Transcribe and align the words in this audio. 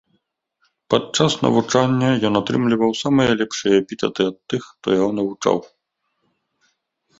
Падчас 0.93 1.33
навучання 1.45 2.09
ён 2.29 2.33
атрымліваў 2.41 2.91
самыя 3.03 3.29
лепшыя 3.43 3.73
эпітэты 3.83 4.21
ад 4.33 4.37
тых, 4.55 4.61
хто 4.73 4.87
яго 4.99 5.11
навучаў. 5.21 5.57